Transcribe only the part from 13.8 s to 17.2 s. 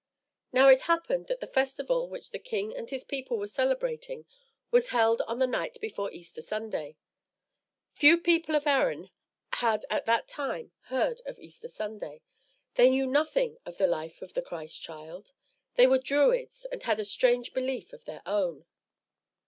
life of the Christ Child. They were Druids, and had a